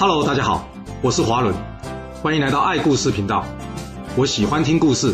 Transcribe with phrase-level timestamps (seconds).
[0.00, 0.68] Hello，大家好，
[1.02, 1.52] 我是华伦，
[2.22, 3.44] 欢迎来到爱故事频道。
[4.16, 5.12] 我喜欢听故事，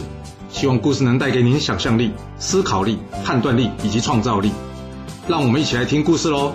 [0.50, 4.52] 希望故事能带给您想象力、思考力、判断力以及创造力。
[5.26, 6.55] 让我们一起来听故事喽。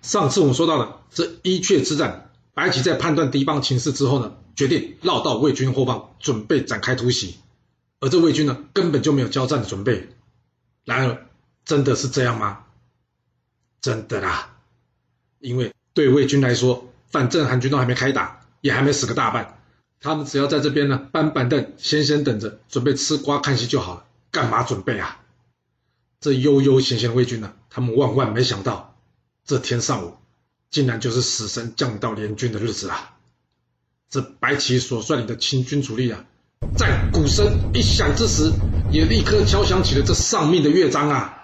[0.00, 7.36] 上次我们说到了这伊阙之战，白起在判断敌方情势之后呢，决定绕到魏军后方，准备展开突袭。
[8.00, 10.08] 而这魏军呢，根本就没有交战的准备。
[10.86, 11.26] 然而，
[11.66, 12.60] 真的是这样吗？
[13.82, 14.52] 真的啦。
[15.40, 19.58] 因为对魏军来说，反正韩军都还没开打，也还没死个大半，
[20.00, 24.04] 他们只要在这边呢搬板凳，先先等着，准备吃瓜看戏就好了。
[24.30, 25.20] 干嘛准备啊？
[26.20, 28.94] 这悠悠闲闲的魏军呢，他们万万没想到，
[29.44, 30.14] 这天上午
[30.70, 33.16] 竟然就是死神降临到联军的日子啊！
[34.08, 36.24] 这白起所率领的秦军主力啊，
[36.76, 38.52] 在鼓声一响之时，
[38.92, 41.42] 也立刻敲响起了这丧命的乐章啊！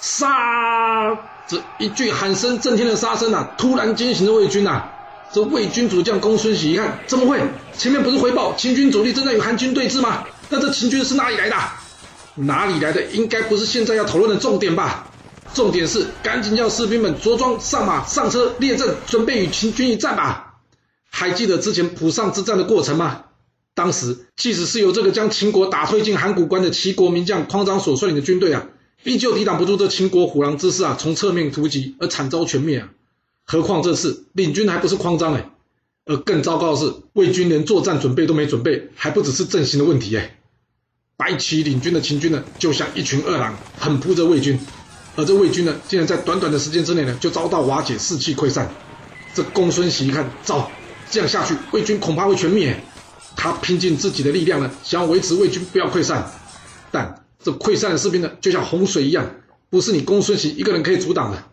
[0.00, 1.37] 杀！
[1.48, 4.92] 这一句喊声震天的杀声啊，突然惊醒了魏军呐、啊！
[5.32, 7.40] 这魏军主将公孙喜一看，怎么会？
[7.76, 10.24] 前面不是回报秦军主力正在与韩军对峙吗？
[10.50, 11.56] 那这秦军是哪里来的？
[12.34, 13.02] 哪里来的？
[13.12, 15.06] 应该不是现在要讨论的重点吧？
[15.54, 20.56] 重点是赶紧叫士兵们着装上马上车列阵，准备与秦军一战吧！
[21.10, 23.22] 还记得之前濮上之战的过程吗？
[23.74, 28.66] 当时即使是由这个将秦国打退进函谷关的齐国名将匡章所率领的军队啊。
[29.04, 32.88] 依旧抵挡不住这秦国虎狼之师啊，从侧面突击而惨遭全灭啊！
[33.44, 35.50] 何况这次领军还不是匡章哎，
[36.04, 40.38] 而更糟糕的是，魏军连作战准备都没准备，还不只是阵型的问题哎。
[41.16, 44.58] 白起领军的秦军呢，就像一群饿狼，狠扑着魏军，
[45.16, 48.68] 而这魏军呢，竟然在短短的时间之内呢，就遭到瓦解，士气溃散。
[49.32, 50.70] 这公孙喜一看，糟，
[51.10, 52.78] 这样下去，魏军恐怕会全灭。
[53.36, 56.30] 他拼尽自己的力量呢，想要维持魏军不要溃散，
[56.90, 57.24] 但。
[57.48, 59.24] 这溃散的士兵呢，就像洪水一样，
[59.70, 61.44] 不是你公孙喜一个人可以阻挡的。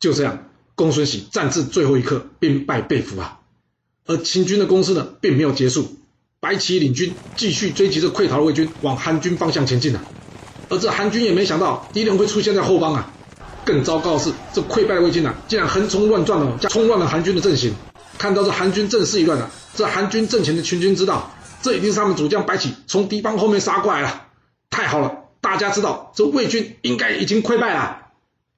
[0.00, 3.40] 就这样，公孙喜战至最后一刻，兵败被俘啊。
[4.06, 5.94] 而秦军的攻势呢，并没有结束，
[6.40, 10.00] 白起领军继续追击着溃逃的魏军，往韩军方向前进了。
[10.70, 13.12] 而这韩军也没想到敌人会出现在后方啊。
[13.66, 17.74] 更糟糕的是，这溃败魏军啊，竟然横冲乱撞的，冲乱了韩军的阵型。
[18.16, 24.22] 看到这韩军阵势一乱了，这韩军阵前的秦军知道，这一定是他们主将白起从敌方后面杀过来了。
[24.68, 25.10] 太好了，
[25.46, 28.08] 大家知道这魏军应该已经溃败了。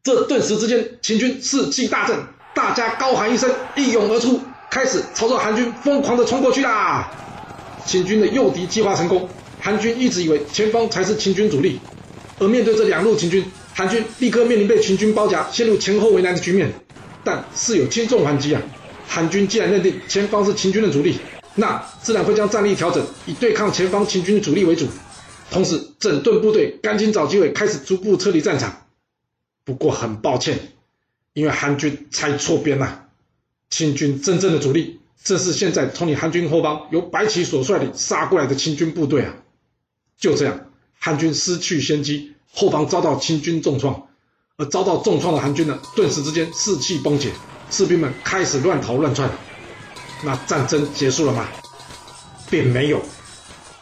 [0.02, 2.16] 这顿时之间，秦军士气大振，
[2.54, 4.40] 大家高喊一声，一拥而出，
[4.70, 7.10] 开始朝着韩军疯狂的冲过去啦。
[7.84, 9.28] 秦军的诱敌计划成功，
[9.60, 11.78] 韩军一直以为前方才是秦军主力，
[12.38, 13.44] 而面对这两路秦军，
[13.74, 16.72] 韩军立刻面临被秦军包夹，陷入前后为难的局面。
[17.22, 18.62] 但事有轻重缓急啊，
[19.06, 21.18] 韩军既然认定前方是秦军的主力，
[21.54, 24.86] 那自然会将战力调整，以对抗前方秦军的主力为主。
[25.50, 28.86] 同时，整顿部队，赶紧找机会开始逐步撤离战场。
[29.64, 30.72] 不过很抱歉，
[31.32, 33.06] 因为韩军猜错边了。
[33.70, 39.34] 清军真正的主力，正是现在从你韩军后方由白起所率领杀过来的清军部队啊！
[40.18, 44.08] 就这样，韩军失去先机，后方遭到清军重创，
[44.56, 47.30] 而遭到重创的韩军呢，顿时之间士气崩解，
[47.70, 49.30] 士兵们开始乱逃乱窜。
[50.24, 51.48] 那战争结束了吗？
[52.50, 53.02] 并没有。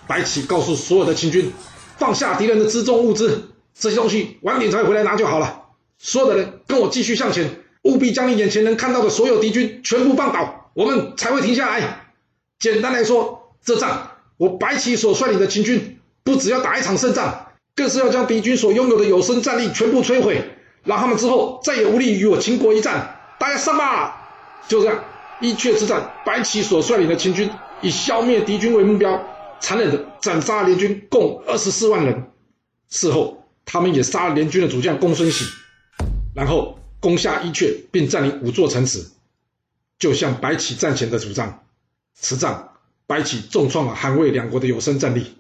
[0.06, 1.53] 白起告诉所有的秦军，
[1.97, 5.62] 放下敌人的辎重物资，这些东西晚点才回来拿就好了。
[5.99, 12.12] 所有的人跟我继续向前，务必将你眼前能看到的所有敌军全部放倒，我们才会停下来。
[12.59, 20.43] 简单来说，这仗我白起所率领的秦军，不只要打一场胜仗，更是要将敌军所拥有的有生战力全部摧毁，
[20.84, 23.21] 让他们之后再也无力与我秦国一战。
[23.39, 24.28] 大家上吧！
[24.69, 25.05] 就这样，
[25.41, 27.50] 伊阙之战，白起所率领的秦军
[27.81, 29.22] 以消灭敌军为目标。
[29.61, 32.31] 残忍的斩杀联军共二十四万人，
[32.89, 35.44] 事后他们也杀了联军的主将公孙喜，
[36.34, 39.06] 然后攻下伊阙，并占领五座城池。
[39.99, 41.65] 就像白起战前的主张，
[42.15, 42.69] 此战
[43.06, 45.37] 白起重创了韩魏两国的有生战力，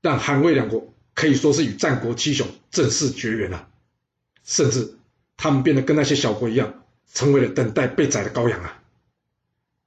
[0.00, 3.68] 让韩魏两国可以说是与战国七雄正式绝缘了，
[4.44, 4.96] 甚至
[5.36, 8.80] 他们变得跟那些小国一样，成为了等待被宰的羔羊啊！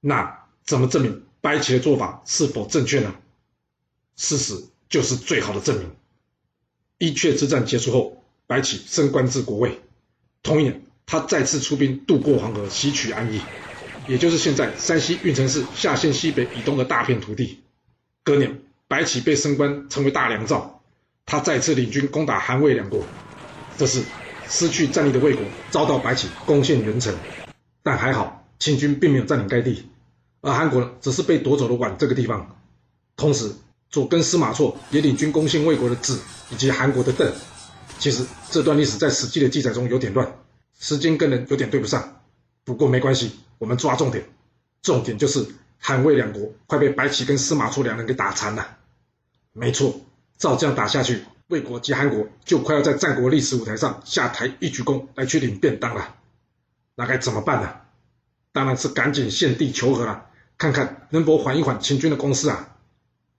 [0.00, 3.14] 那怎么证明白起的做法是否正确呢？
[4.20, 5.90] 事实就是最好的证明。
[6.98, 9.80] 伊阙之战结束后，白起升官至国尉。
[10.42, 13.40] 同年，他再次出兵渡过黄河，袭取安邑，
[14.06, 17.60] 也就是现在山西运城市夏县西北以东的大片土地。
[18.22, 20.82] 隔年，白起被升官成为大良造，
[21.24, 23.02] 他再次领军攻打韩魏两国。
[23.78, 24.02] 这时，
[24.50, 27.16] 失去战力的魏国遭到白起攻陷元城，
[27.82, 29.86] 但还好，秦军并没有占领该地，
[30.42, 32.58] 而韩国呢，只是被夺走了宛这个地方。
[33.16, 33.52] 同时，
[33.90, 36.20] 左更司马错也领军攻陷魏国的子
[36.50, 37.32] 以及韩国的邓。
[37.98, 40.32] 其实这段历史在《史记》的记载中有点乱，
[40.78, 42.22] 时间跟人有点对不上。
[42.64, 44.24] 不过没关系，我们抓重点，
[44.80, 45.44] 重点就是
[45.78, 48.78] 韩魏两国快被白起跟司马错两人给打残了。
[49.52, 50.00] 没错，
[50.38, 56.14] 照这样打下去，魏国及韩国就快要在战国历史舞台上下台一鞠躬来去领便当了。
[56.94, 57.74] 那该怎么办呢？
[58.52, 60.26] 当然是赶紧献帝求和了，
[60.56, 62.69] 看看能否缓一缓秦军的攻势啊。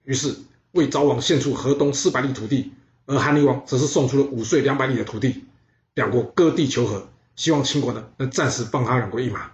[0.04, 0.36] 于是
[0.72, 2.72] 魏昭王献出河东四百里土地，
[3.06, 5.44] 而韩灵王则是送出了五岁两百里的土地，
[5.94, 9.52] 两国割地求和，希望秦国呢能暂时放他两国一马。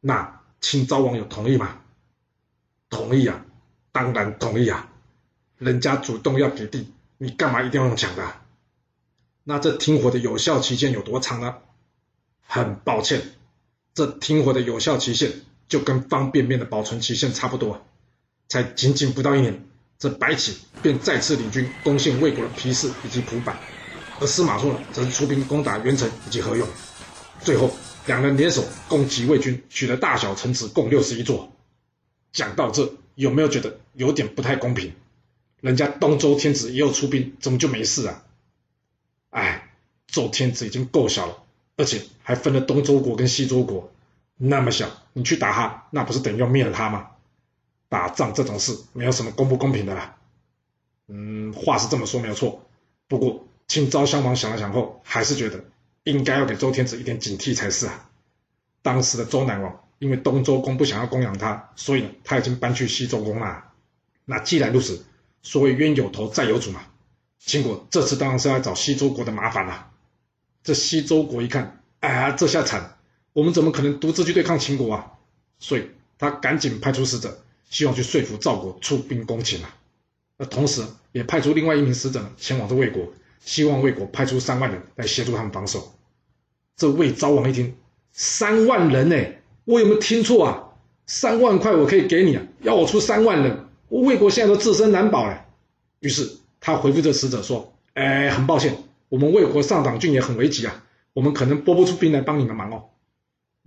[0.00, 1.80] 那秦昭王有同意吗？
[2.90, 3.44] 同意啊，
[3.92, 4.88] 当然同意啊。
[5.58, 8.34] 人家主动要给地，你干嘛一定要用抢的？
[9.44, 11.56] 那这停火的有效期限有多长呢？
[12.44, 13.22] 很抱歉，
[13.94, 15.32] 这停火的有效期限
[15.68, 17.86] 就跟方便面的保存期限差不多，
[18.52, 19.64] 才仅仅不到一年，
[19.98, 23.56] 这白起便再次领军攻陷魏国的皮氏以及蒲坂，
[24.20, 26.68] 而司马错呢，则是出兵攻打元城以及河永，
[27.40, 31.50] 最后两人联手攻击魏军，取得大小城池共六十一座。
[32.30, 34.92] 讲到这，有没有觉得有点不太公平？
[35.62, 38.22] 人家东周天子也有出兵，怎么就没事啊？
[39.30, 39.70] 哎，
[40.06, 41.38] 周天子已经够小了，
[41.78, 43.90] 而且还分了东周国跟西周国，
[44.36, 47.06] 那么小，你去打他，那不是等于要灭了他吗？
[47.92, 50.16] 打仗这种事，没有什么公不公平的啦。
[51.08, 52.64] 嗯，话是这么说没有错，
[53.06, 55.62] 不过秦昭襄王想了想后，还是觉得
[56.04, 58.08] 应该要给周天子一点警惕才是啊。
[58.80, 63.64] 当时的周赧王因为东周公不想要供养他，所以呢，他已经搬去西周公了。
[64.24, 65.04] 那既然如此，
[65.42, 66.80] 所谓冤有头债有主嘛，
[67.38, 69.90] 秦国这次当然是要找西周国的麻烦了。
[70.64, 72.96] 这西周国一看，哎，这下惨，
[73.34, 75.12] 我们怎么可能独自去对抗秦国啊？
[75.58, 79.74] 所以他赶紧派出使者，希望去说服赵国出兵攻秦啊。
[80.36, 80.82] 那同时
[81.12, 83.08] 也派出另外一名使者前往这魏国，
[83.40, 85.94] 希望魏国派出三万人来协助他们防守。
[86.76, 87.74] 这魏昭王一听，
[88.12, 89.16] 三万人呢，
[89.64, 90.68] 我有没有听错啊？
[91.06, 93.66] 三万块我可以给你啊，要我出三万人？
[93.88, 95.46] 我魏国现在都自身难保了，
[96.00, 96.30] 于是
[96.60, 98.76] 他回复这使者说：“哎，很抱歉，
[99.08, 100.84] 我们魏国上党郡也很危急啊，
[101.14, 102.84] 我们可能拨不出兵来帮你们忙哦。”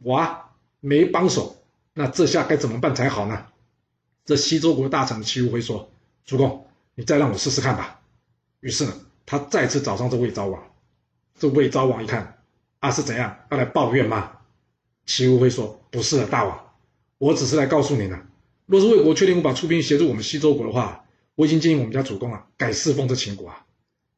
[0.03, 1.55] 哇，没帮手，
[1.93, 3.45] 那这下该怎么办才好呢？
[4.25, 5.89] 这西周国大臣齐无辉说
[6.25, 8.01] ：“主公，你再让我试试看吧。”
[8.59, 8.93] 于是呢，
[9.25, 10.63] 他再次找上这魏昭王。
[11.37, 12.39] 这魏昭王一看，
[12.79, 14.31] 啊，是怎样要来抱怨吗？
[15.05, 16.73] 齐无辉说：“不是的，大王，
[17.19, 18.19] 我只是来告诉你呢。”
[18.65, 21.05] 若是魏国确定无法出兵协助我们西周国的话，
[21.35, 23.63] 我已经建议我们家主公啊，改侍奉这秦国啊。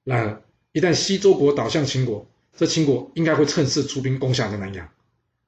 [0.06, 2.26] 然而，一旦西周国倒向秦国，
[2.56, 4.88] 这秦国应该会趁势出兵攻下这南阳。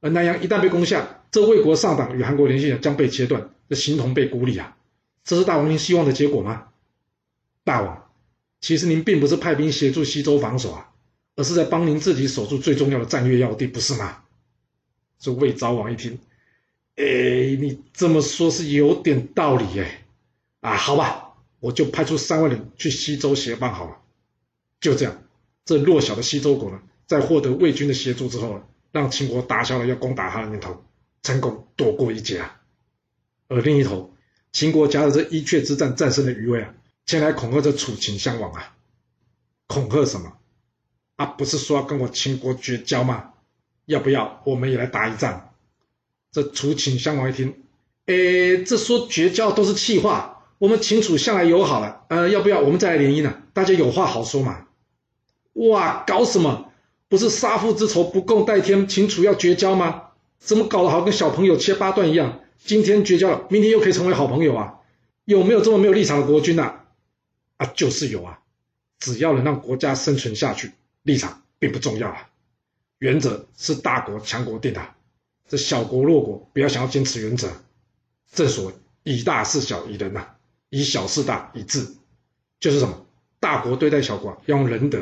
[0.02, 4.76] 而南阳一旦被攻下，这魏国上党与韩国联系将被切断，这形同被孤立啊。
[5.24, 6.70] 这是大王您希望的结果吗？
[7.64, 8.10] 大王，
[8.62, 10.92] 其实您并不是派兵协助西周防守啊，
[11.36, 14.24] 而是在帮您自己守住最重要的战略要地，不是吗？
[15.20, 16.18] 这魏昭王一听。
[16.96, 17.06] 哎，
[17.62, 20.06] 你这么说，是有点道理哎。
[20.62, 23.98] 啊，好吧，我就派出三万人去西周协帮好了。
[24.82, 25.24] 就这样，
[25.64, 30.84] 这弱小的西周国呢，在获得魏军的协助之后，让秦国打消了要攻打他的念头，
[31.22, 32.59] 成功躲过一劫啊。
[33.50, 34.14] 而另一头，
[34.54, 36.74] 秦国夹着这伊阙之战战胜的余威啊，
[37.06, 38.76] 前来恐吓这楚秦襄王啊。
[39.68, 40.34] 恐吓什么？
[41.18, 43.32] 啊，不是说要跟我秦国绝交吗？
[43.86, 45.50] 要不要我们也来打一仗？
[46.32, 47.56] 这楚秦襄王一听，
[48.06, 53.42] 哎，这说绝交都是气话，我们秦楚向来友好了，呃，要不要我们再来联姻呢？
[53.54, 54.68] 大家有话好说嘛。
[55.54, 56.72] 哇，搞什么？
[57.08, 60.04] 不是杀父之仇不共戴天，秦楚要绝交吗？
[60.38, 62.42] 怎么搞得好跟小朋友切八段一样？
[62.64, 64.76] 今天绝交了，明天又可以成为好朋友啊？
[65.26, 66.82] 有没有这么没有立场的国君呐？
[67.58, 68.40] 啊，就是有啊，
[69.00, 70.72] 只要能让国家生存下去，
[71.04, 72.30] 立场并不重要啊，
[72.98, 74.82] 原则是大国强国定的。
[75.48, 77.50] 这小国弱国不要想要坚持原则，
[78.32, 78.74] 正所谓
[79.04, 80.28] 以大事小以仁呐、
[80.70, 81.88] 以小事大以智，
[82.60, 83.06] 就是什么？
[83.40, 85.00] 大国对待小国要用仁德，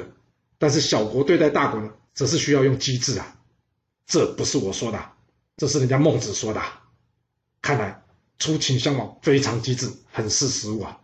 [0.58, 3.36] 但是小国对待大国呢，则是需要用机智啊。
[4.06, 5.12] 这不是我说的，
[5.58, 6.62] 这是人家孟子说的。
[7.62, 8.04] 看来
[8.40, 11.02] 楚秦襄王非常机智，很识时务啊。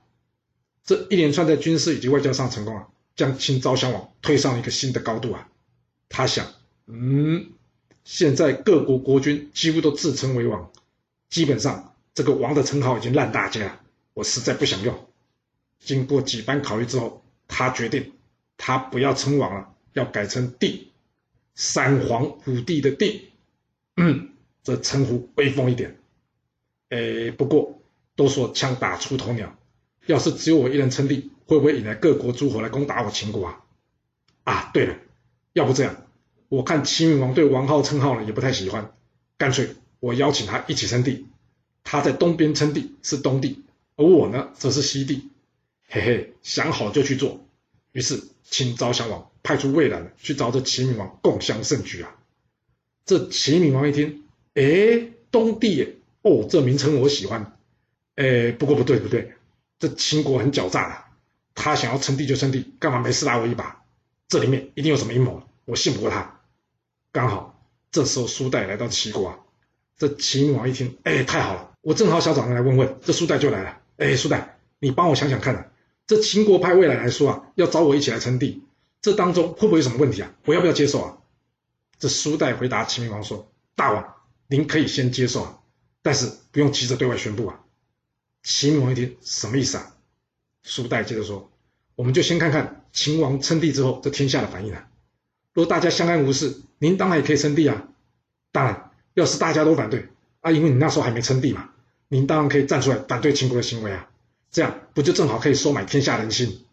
[0.83, 5.49] 这一连串在军事以及外交上成功啊，将秦昭襄王推上一个新的高度啊。
[6.09, 6.47] 他想，
[6.87, 7.51] 嗯。
[8.03, 10.73] 现在各国国君几乎都自称为王，
[11.29, 13.79] 基本上这个王的称号已经烂大街了，
[14.13, 15.07] 我实在不想用。
[15.79, 18.11] 经过几番考虑之后，他决定
[18.57, 20.91] 他不要称王了，要改成帝，
[21.55, 23.29] 三皇五帝的帝。
[23.95, 24.31] 嗯，
[24.63, 25.97] 这称呼威风一点。
[26.93, 27.81] 哎，不过
[28.15, 29.57] 都说枪打出头鸟，
[30.05, 33.63] 要是只有我一人称帝，会不会引来各国诸侯来攻打我秦国啊？
[34.43, 34.95] 啊，对了，
[35.53, 36.05] 要不这样。
[36.49, 38.93] 我看齐闵王对王号称号呢也不太喜欢，
[39.39, 41.25] 干脆我邀请他一起称帝，
[41.83, 43.63] 他在东边称帝是东帝，
[43.95, 45.29] 而我呢则是西帝。
[45.87, 47.43] 嘿嘿，想好就去做。
[47.91, 52.15] 于是秦昭襄王派出魏冉去找这齐闵王共襄盛举啊。
[53.03, 54.23] 这齐闵王一听，
[54.53, 57.57] 哎，东帝耶，哦，这名称我喜欢。
[58.15, 59.33] 哎，不过不对不对，
[59.77, 60.95] 这秦国很狡诈的，
[61.53, 63.83] 他想要称帝就称帝，干嘛没事拉我一把？
[64.27, 66.39] 这里面一定有什么阴谋，我信不过他。
[67.11, 69.39] 刚好这时候苏代来到齐国啊，
[69.97, 72.97] 这齐闵王一听，哎，太好了，我正好想找人来问问。
[73.03, 75.67] 这苏代就来了，哎，苏代，你帮我想想看啊。
[76.07, 78.63] 这秦国派魏来来说啊，要找我一起来称帝，
[79.01, 80.33] 这当中会不会有什么问题啊？
[80.45, 81.17] 我要不要接受啊？
[81.99, 84.15] 这苏代回答秦王说：“大王，
[84.47, 85.59] 您可以先接受啊，
[86.03, 87.59] 但是不用急着对外宣布啊。”
[88.43, 89.95] 齐闵王一听，什么意思啊？
[90.61, 91.49] 苏代接着说
[91.95, 94.87] ：“我们就先看看秦王称帝之后这天下的反应啊。
[95.53, 97.87] 若大家相安无事，您当然也可以称帝啊。
[98.51, 100.09] 当然，要是大家都反对
[100.41, 101.71] 啊，因为你那时候还没称帝嘛，
[102.09, 104.09] 您当然可以站出来反对秦国的行为啊。”
[104.51, 106.65] 这样不就正好可以收买天下人心？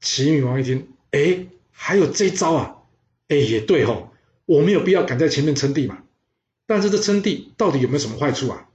[0.00, 2.76] 齐闵王一听，哎，还有这招啊！
[3.28, 4.10] 哎，也对吼、哦，
[4.44, 6.01] 我没有必要赶在前面称帝嘛。
[6.66, 8.68] 但是这称帝到底有没有什么坏处啊？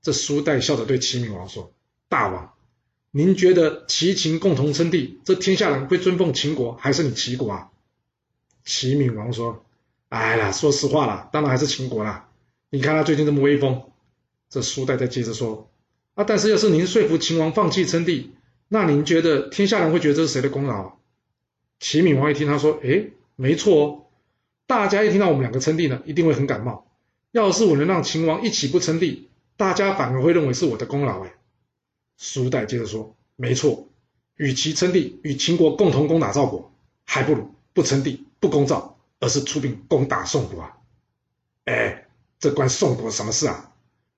[0.00, 1.72] 这苏代笑着对齐闵王说
[2.08, 2.54] ：“大王，
[3.10, 7.70] 您觉得齐秦共同称帝，这天下人会尊奉秦国还是你齐国啊？”
[8.64, 9.64] 齐闵王说
[10.10, 12.28] ：“哎呀，说实话啦，当然还是秦国啦。
[12.70, 13.82] 你看他最近这么威风。”
[14.50, 15.70] 这苏代再接着说。
[16.14, 16.24] 啊！
[16.24, 18.32] 但是要是您说服秦王放弃称帝，
[18.68, 20.98] 那您觉得天下人会觉得这是谁的功劳？
[21.80, 24.04] 齐闵王一听，他说：“哎，没错哦，
[24.66, 26.86] 大家一听到我们两个称帝呢，一定会很感冒。
[27.32, 31.34] 要是我能让秦王一起不称帝，大家反而会认为是我的功劳。”哎，
[32.16, 33.88] 苏代接着说：“没错，
[34.36, 36.72] 与其称帝与秦国共同攻打赵国，
[37.04, 40.76] 还不如不称帝不攻赵，而是出兵攻打宋国啊！
[41.64, 42.06] 哎，
[42.38, 43.70] 这关宋国什么事啊？”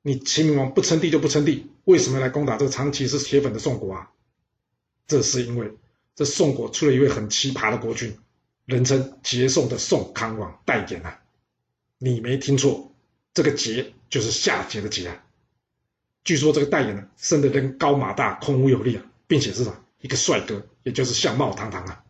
[0.07, 4.11] 你齐闵王不称帝就不称帝，为什么来攻打这个长期是铁粉的宋国啊？
[5.07, 5.73] 这是因为
[6.15, 8.19] 这宋国出了一位很奇葩的国君，
[8.67, 11.21] 人称桀宋的宋康王代言啊。
[11.99, 12.93] 你没听错，
[13.35, 15.23] 这个桀就是夏桀的桀啊。
[16.23, 19.67] 据说这个代言呢，生得人高马大，孔武有力啊，并且是
[20.01, 22.03] 一个帅哥，也就是相貌堂堂啊。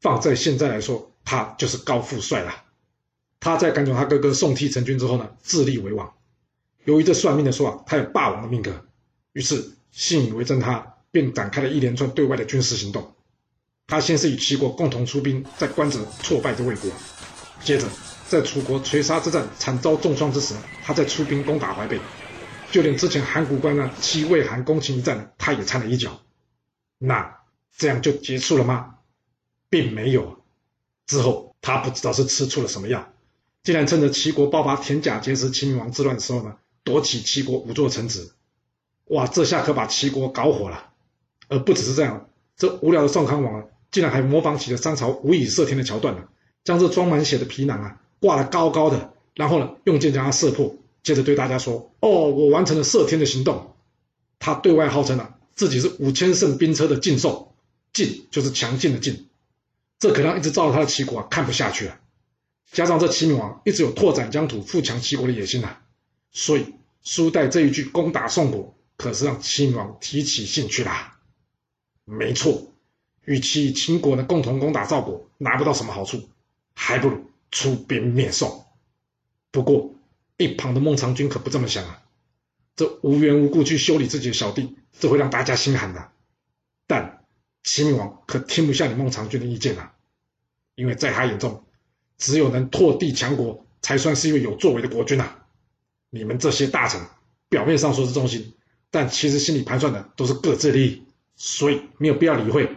[0.00, 2.64] 放在现在来说，他就是高富帅了。
[3.40, 6.14] 他在赶走他哥哥宋替成军之后呢，自立为王。
[6.84, 8.86] 由于这算命的说啊，他有霸王的命格，
[9.32, 13.14] 于是信以为真，他便展开了一连串对外的军事行动。
[13.86, 16.90] 他先是与齐国共同出兵，在关泽挫败这魏国，
[17.64, 17.88] 接着
[18.30, 21.98] 在楚国垂沙之战惨遭重创之时，他在出兵攻打淮北，
[22.70, 26.20] 就连之前函谷关呢弃魏韩攻秦一战，他也掺了一脚。
[26.96, 27.38] 那
[27.76, 28.94] 这样就结束了吗？
[29.68, 30.44] 并没有。
[31.08, 33.12] 之后他不知道是吃出了什么药，
[33.64, 36.56] 竟然趁着齐国爆发田甲结石齐明王之乱的时候呢。
[36.82, 38.30] 夺取齐国五座城池，
[39.08, 39.26] 哇！
[39.26, 40.90] 这下可把齐国搞火了。
[41.48, 46.28] 而不只是这样，这无聊的宋康王，竟然还模仿起了商朝无以射天的桥段呢，
[46.64, 53.74] 将这装满血的皮囊啊挂得高高的，然后呢用箭将它射破，接着对大家说：“哦，我完成了射天的行动。”
[54.38, 57.54] 他对外号称啊自己是五千乘兵车的劲兽，
[57.92, 59.26] 劲就是强劲的劲。
[59.98, 61.98] 这可让一直照着他的齐国啊看不下去了。
[62.72, 65.82] 加上这齐闵王一直有拓展疆土、富强齐国的野心啊。
[66.32, 71.18] 所以苏代这一句攻打宋国，可是让齐闵王提起兴趣啦。
[72.04, 72.72] 没错，
[73.24, 76.28] 与其秦国呢共同攻打赵国，拿不到什么好处，
[76.74, 78.64] 还不如出兵灭宋。
[79.50, 79.94] 不过
[80.36, 82.02] 一旁的孟尝君可不这么想啊，
[82.76, 86.10] 这无缘无故去修理自己的小弟，这会让大家心寒的。
[86.86, 87.24] 但
[87.62, 89.92] 齐闵王可听不下你孟尝君的意见啊，
[90.74, 91.64] 因为在他眼中，
[92.16, 95.36] 只有能拓地强国，才算是一位有作为的国君呐。
[96.08, 97.00] 你们这些大臣，
[97.48, 98.54] 表面上说是忠心，
[98.90, 101.02] 但其实心里盘算的都是各自利益，
[101.36, 102.76] 所以没有必要理会。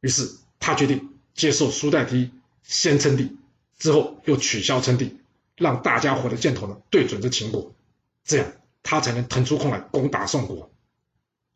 [0.00, 0.30] 于是
[0.60, 2.30] 他决定接受苏代提，
[2.62, 3.36] 先称帝，
[3.82, 5.18] 之后又取消称帝，
[5.56, 7.74] 让大家伙的箭头呢对准着秦国，
[8.22, 8.52] 这样
[8.84, 10.70] 他才能腾出空来攻打宋国。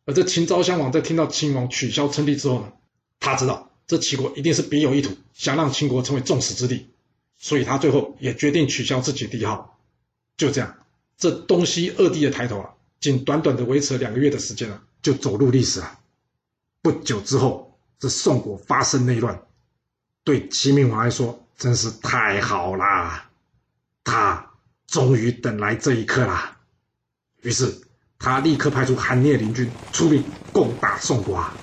[0.06, 2.73] 而这秦昭襄王在听到秦王取消称帝之后呢，
[3.21, 6.88] 他知道这齐国一定是别有意图，想让秦国成为众矢之的，
[7.38, 9.78] 所以他最后也决定取消自己的帝号。
[10.37, 10.76] 就这样。
[11.16, 16.00] 这东西二帝的抬头啊，仅短短的维持了两个月的时间啊，就走入历史了。
[16.83, 19.47] 不久之后，这宋国发生内乱，
[20.25, 23.30] 对齐闵王来说真是太好啦，
[24.04, 24.50] 他
[24.86, 26.58] 终于等来这一刻啦。
[27.42, 27.80] 于是
[28.18, 30.22] 他立刻派出韩聂领军出兵
[30.52, 31.54] 攻打宋国啊，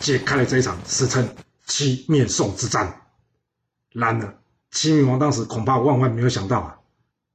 [0.00, 1.36] 揭开了这一场史称
[1.66, 3.02] 齐灭宋之战。
[3.92, 4.38] 然而，
[4.70, 6.78] 齐闵王当时恐怕万万没有想到啊。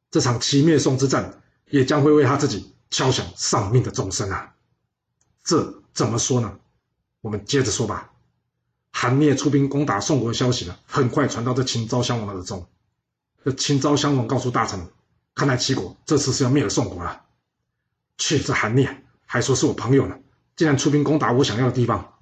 [0.09, 4.55] 这场齐灭宋之战也将会为他自己敲响丧命的钟声啊！
[5.43, 6.57] 这怎么说呢？
[7.21, 8.11] 我们接着说吧。
[8.97, 12.65] 韩聂出兵攻打宋国的消息呢，很快传到这秦昭襄王的耳中。
[13.43, 14.87] 这秦昭襄王告诉大臣，
[15.35, 17.23] 看来齐国这次是要灭了宋国了。
[18.17, 20.17] 去，这韩聂还说是我朋友呢，
[20.55, 22.13] 竟然出兵攻打我想要的地方。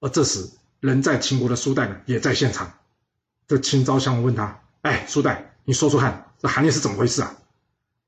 [0.00, 0.50] 而这时，
[0.80, 2.74] 人在秦国的苏代呢，也在现场。
[3.46, 7.36] 这秦昭襄王问他：“哎，苏代，你说说看，这韩聂是怎么回事啊？”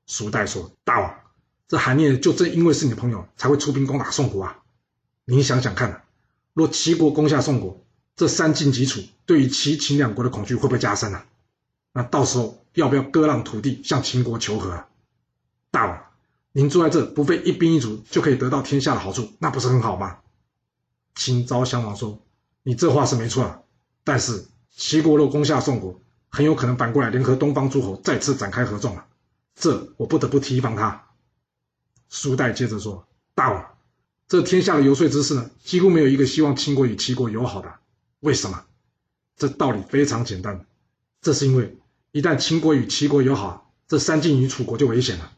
[0.07, 1.15] 苏代说：“大王，
[1.69, 4.59] 这韩聂就正因为是你的朋友，才会出兵攻打宋国啊。
[5.23, 6.03] 你想想看，
[6.53, 7.79] 若齐国攻下宋国，
[8.15, 11.25] 这三晋击楚，对于齐秦两国的恐惧会不会加深啊？
[11.93, 14.87] 那到时候要不要割让土地向秦国求和啊？
[15.71, 16.03] 大王，
[16.51, 20.19] 您坐在这，不费一兵一卒就可以得到天下的好处，那不是很好吗？
[21.15, 22.19] 秦昭襄王说
[22.61, 23.59] ：“你这话是没错啊，
[24.03, 29.07] 但是齐国若攻下宋国，很有可能反过来联合东方诸侯，再次展开合纵啊，
[29.55, 31.07] 这我不得不提防他。”
[32.09, 33.77] 苏代接着说：“大王，
[34.27, 37.73] 这天下的游说之士呢，几乎没有一个希望秦国与齐国友好的。”
[38.23, 38.65] 为什么？
[39.35, 40.65] 这道理非常简单，
[41.21, 41.75] 这是因为
[42.13, 45.33] 一旦秦国与齐国友好，这三晋与楚国就危险了。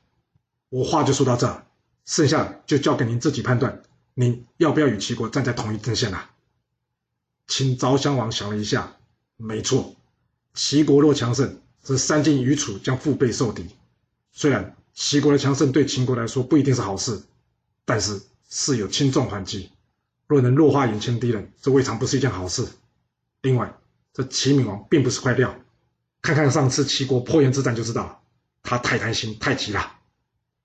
[0.69, 1.65] 我话就说到这，
[2.05, 3.81] 剩下就交给您自己判断，
[4.13, 6.29] 您要不要与齐国站在同一阵线了？
[7.47, 8.97] 秦昭襄王想了一下，
[9.35, 9.95] 没错，
[10.53, 13.65] 齐国若强盛，这三晋与楚将腹背受敌。
[14.31, 17.23] 虽然齐国的强盛对秦国来说不一定是好事，
[17.83, 19.71] 但是事有轻重缓急。
[20.27, 22.67] 若能弱化眼前敌人，这未尝不是一件好事。
[23.41, 23.77] 另外，
[24.11, 25.55] 这齐闵王并不是块料，
[26.21, 28.19] 看看上次齐国破燕之战就知道了，
[28.63, 29.97] 他太贪心太急了。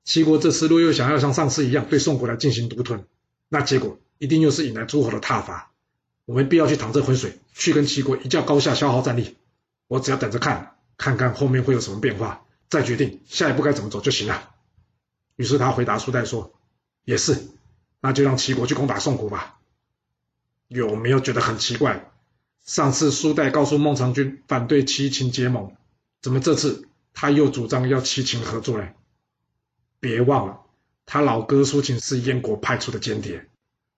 [0.05, 3.05] 齐国这次若又想要像上次一样对宋国来进行独吞，
[3.51, 5.71] 那结果一定又是引来诸侯的挞伐。
[6.25, 9.37] 我没必要去淌这浑水，去跟齐国一较高下，消耗战力。
[9.89, 14.51] 我只要等着看，看看后面会有什么变化，再决定下一步该怎么走就行了。
[15.37, 16.55] 于是他回答苏代说
[17.05, 17.37] ：“也是。”
[18.03, 19.60] 那就让齐国去攻打宋国吧。
[20.71, 22.09] 有没有觉得很奇怪？
[22.65, 25.75] 上次苏代告诉孟尝君反对齐秦结盟，
[26.23, 28.89] 怎么这次他又主张要齐秦合作呢？
[29.99, 30.61] 别忘了，
[31.07, 33.49] 他老哥苏秦是燕国派出的间谍，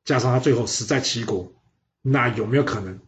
[0.06, 1.52] 加上他最后死在齐国，
[2.00, 3.00] 那有没有可能，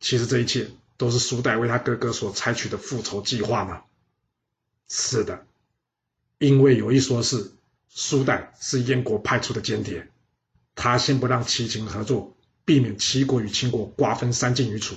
[0.00, 3.82] 其实这一切都是苏代为他哥哥所采取的复仇计划呢？
[4.88, 5.46] 是的，
[6.38, 7.52] 因为有一说是
[7.88, 10.08] 苏代是燕国派出的间谍。
[10.74, 14.96] 他先不让齐秦合作，避免齐国与秦国瓜分三晋与楚。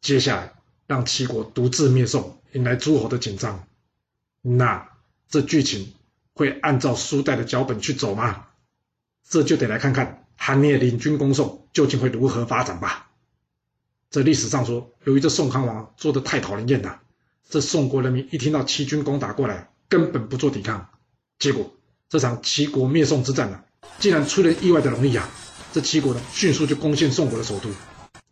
[0.00, 0.54] 接下来
[0.86, 3.66] 让齐国独自灭宋，引来诸侯的紧张。
[4.42, 4.88] 那
[5.28, 5.92] 这剧情
[6.34, 8.46] 会按照书代的脚本去走吗？
[9.28, 13.10] 这就得来看看韩聂领军攻宋究竟会如何发展吧。
[14.10, 17.02] 这历史上说，由于这宋康王做得太讨人厌了，
[17.50, 20.88] 这宋国人民一听到齐军攻打过来，根本不做抵抗，
[21.38, 21.74] 结果
[22.08, 23.62] 这场齐国灭宋之战呢，
[23.98, 25.28] 竟然出了意外的容易啊！
[25.72, 27.68] 这齐国呢，迅速就攻陷宋国的首都，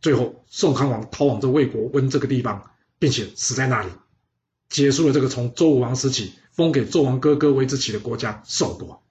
[0.01, 3.91] 最后宋康王逃往这魏国温这个地方，并且死在那里，
[4.69, 9.03] 结束了这个从周武王时期封给纣王哥哥为之起的国家宋国。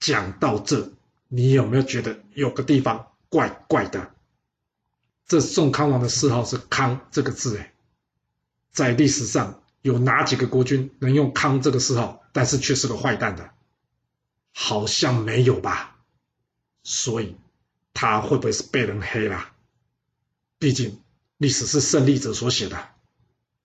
[0.00, 0.92] 讲到这，
[1.28, 4.10] 你有没有觉得有个地方怪怪的？
[5.26, 7.74] 这宋康王的谥号是康这个字，哎，
[8.72, 13.50] 在历史上有哪几个国君能用康这个谥号，但是却是个坏蛋的？
[14.54, 15.97] 好像没有吧，
[16.90, 17.36] 所以
[17.92, 19.50] 他会不会是被人黑了？
[20.58, 21.02] 毕竟
[21.36, 22.88] 历史是胜利者所写的，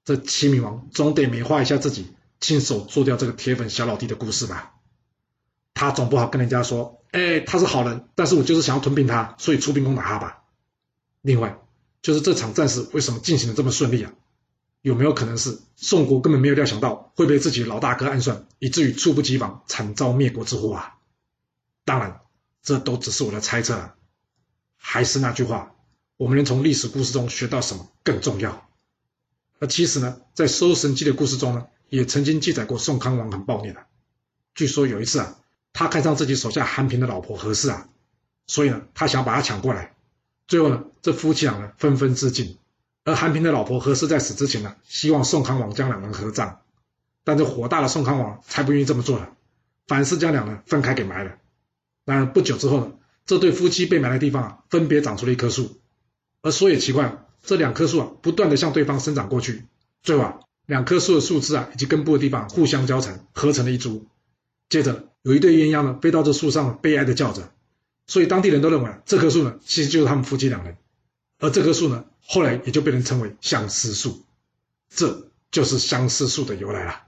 [0.03, 4.73] 这齐闵王总得美化一下自己亲手做掉这个铁粉小老弟的故事吧？
[5.73, 10.43] 他总不好跟人家说，哎，他是好人，但是我就是想要吞并他，所以出兵攻打他吧。
[11.21, 11.61] 另外，
[12.01, 14.11] 就是这场战事为什么进行的这么顺利啊？
[14.81, 20.97] 有没有可能是宋国根本没有料想到会被自己老大哥暗算，以至于猝不及防，惨遭灭国之祸啊？
[21.85, 22.19] 当然，
[22.63, 23.91] 这都只是我的猜测。
[24.77, 25.75] 还是那句话，
[26.17, 28.67] 我们能从历史故事中学到什么更重要？
[29.59, 33.85] 而其实呢，在《搜神记》的故事中呢，也曾经记载过宋康王很暴虐的。
[34.55, 35.37] 据说有一次啊，
[35.71, 37.87] 他看上自己手下韩平的老婆何氏啊，
[38.47, 39.95] 所以呢，他想把她抢过来。
[40.47, 42.57] 最后呢，这夫妻俩呢纷纷自尽。
[43.05, 46.59] 而韩平的老婆何氏在死之前呢，希望宋康王将两人合葬，
[47.23, 49.35] 但这火大的宋康王才不愿意这么做了，
[49.87, 51.37] 反是将两人分开给埋了。
[52.05, 52.93] 但不久之后呢，
[53.25, 55.77] 这对夫妻被埋的地方啊，分别长出了一棵树，
[56.41, 59.65] 而说也奇怪，这两棵树啊，不断的向对方生长过去，
[60.01, 64.05] 最后啊，两棵树的树枝啊以及根部的地方互相交缠，合成了一株。
[64.69, 67.51] 接着有一对鸳鸯呢，飞到这树上，悲哀的叫着，
[68.07, 70.77] 所以当地人都认为这棵树呢，其实就是他们夫妻两人。
[71.39, 74.23] 而这棵树呢，后来也就被人称为相思树，
[74.89, 77.03] 这就是相思树的由来了。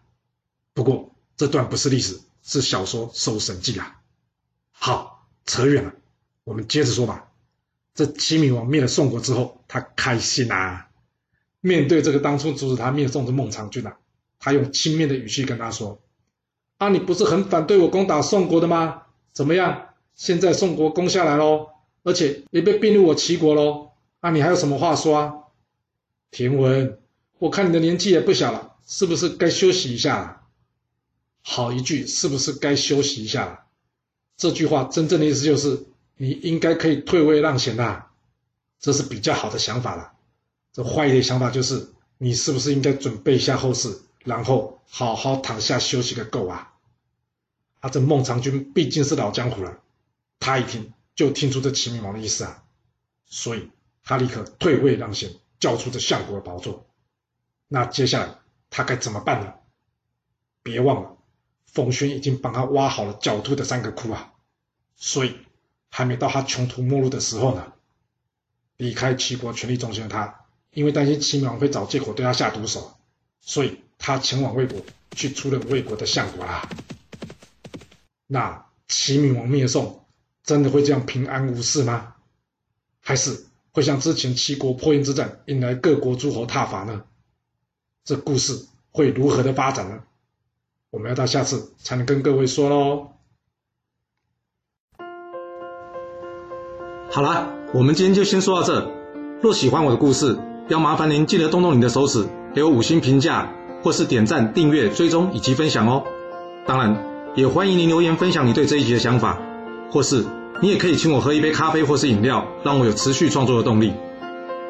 [0.74, 4.00] 不过这段不是历史，是小说《搜神记》啊。
[4.78, 5.94] 好，扯远了，
[6.44, 7.32] 我们接着说吧。
[7.94, 10.90] 这齐闵王灭了宋国之后，他开心啊。
[11.62, 13.98] 面对这个当初阻止他灭宋的孟尝君啊，
[14.38, 16.00] 他用轻蔑的语气跟他说
[16.78, 19.04] ：“啊，你不是很反对我攻打宋国的吗？
[19.32, 19.90] 怎么样？
[20.14, 21.70] 现在宋国攻下来喽，
[22.04, 23.94] 而且也被并入我齐国喽。
[24.20, 25.34] 啊，你还有什么话说啊？”
[26.32, 27.00] 田文，
[27.40, 30.42] 我看你的年纪也不小了，是不是该休息一下了？
[31.42, 33.65] 好一句，是不是该休息一下了？
[34.38, 35.86] 这句话真正的意思就是。
[36.18, 38.06] 你应该可以退位让贤呐，
[38.80, 40.14] 这是比较好的想法了。
[40.72, 46.72] 这坏一点想法就是，你是不是应该准备一下后事，然后好好躺下休息个够啊？
[47.82, 49.82] 啊，这孟尝君毕竟是老江湖了，
[50.40, 52.64] 他一听就听出这齐明王的意思啊，
[53.26, 53.70] 所以
[54.02, 56.86] 他立刻退位让贤，交出这相国的宝座。
[57.68, 59.54] 那接下来他该怎么办呢？
[60.64, 61.15] 别忘了，
[61.76, 64.34] 冯轩已经帮他挖好了狡兔的三个窟啊，
[64.96, 65.36] 所以。
[65.88, 67.72] 还没到他穷途末路的时候呢。
[68.76, 72.98] 离开齐国权力中心的他，因为担心齐闵王会找借口对他下毒手，
[73.40, 76.68] 所以他前往魏国去出任魏国的相国啦。
[78.28, 80.06] 那齐闵王灭宋，
[80.44, 82.16] 真的会这样平安无事吗？
[83.00, 87.06] 还是会像之前齐国破燕之战引来各国诸侯挞伐呢？
[88.04, 90.04] 这故事会如何的发展呢？
[90.96, 93.08] 我们要到下次才能跟各位说喽。
[97.12, 98.90] 好了，我们今天就先说到这。
[99.42, 103.52] 若喜欢我的故事，要麻烦您记得动动你的手指，给我五星评价，
[103.84, 106.06] 或是点赞、订阅、追踪以及分享哦。
[106.66, 106.98] 当然，
[107.36, 109.38] 也欢迎您留言分享你对这一集的想法，
[109.92, 110.26] 或是
[110.62, 113.92] 你也可以请我喝一杯咖啡或是饮料，让我有持续创作的动力。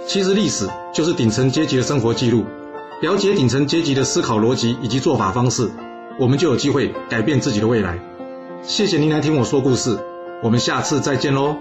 [0.07, 2.45] 其实历史就是顶层阶级的生活记录，
[3.03, 5.69] 了解顶层阶级的思考逻辑以及做法方式，
[6.17, 7.99] 我们就有机会改变自己的未来。
[8.61, 9.99] 谢谢您来听我说故事，
[10.41, 11.57] 我们下次再见喽。